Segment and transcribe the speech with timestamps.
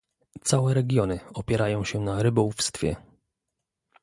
[0.41, 2.95] Całe regiony opierają się na rybołówstwie